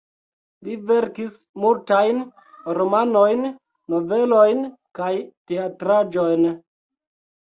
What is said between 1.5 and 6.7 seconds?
multajn romanojn, novelojn kaj teatraĵojn.